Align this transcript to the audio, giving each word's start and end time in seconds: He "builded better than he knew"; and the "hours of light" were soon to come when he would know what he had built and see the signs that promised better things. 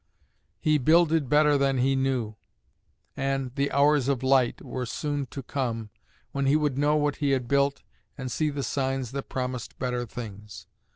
He 0.59 0.79
"builded 0.79 1.29
better 1.29 1.59
than 1.59 1.77
he 1.77 1.95
knew"; 1.95 2.35
and 3.15 3.53
the 3.53 3.71
"hours 3.71 4.07
of 4.07 4.23
light" 4.23 4.59
were 4.63 4.87
soon 4.87 5.27
to 5.27 5.43
come 5.43 5.91
when 6.31 6.47
he 6.47 6.55
would 6.55 6.75
know 6.75 6.95
what 6.95 7.17
he 7.17 7.33
had 7.33 7.47
built 7.47 7.83
and 8.17 8.31
see 8.31 8.49
the 8.49 8.63
signs 8.63 9.11
that 9.11 9.29
promised 9.29 9.77
better 9.77 10.07
things. 10.07 10.65